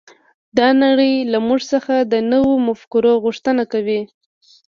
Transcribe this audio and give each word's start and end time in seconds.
دا 0.57 0.67
نړۍ 0.83 1.13
له 1.31 1.37
موږ 1.47 1.61
څخه 1.73 1.93
د 2.11 2.13
نويو 2.31 2.63
مفکورو 2.67 3.13
غوښتنه 3.23 3.63
کوي. 3.73 4.01